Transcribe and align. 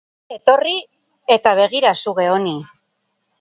Etorri 0.35 0.71
eta 1.35 1.53
begira 1.61 1.93
suge 2.05 2.27
honi. 2.39 2.57